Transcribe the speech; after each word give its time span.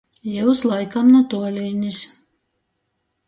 Jius 0.35 0.61
laikam 0.69 1.11
nu 1.15 1.19
tuolīnis. 1.33 2.01